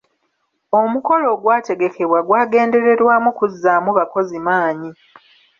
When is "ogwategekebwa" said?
1.35-2.19